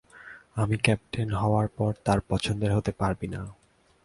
আমি 0.55 0.75
ক্যাপ্টেন 0.77 1.29
হওয়ার 1.33 1.67
পর 1.67 1.91
তার 2.05 2.19
পছন্দের 2.29 2.71
হতে 2.75 2.91
পারবি 2.91 3.27
না। 3.27 3.41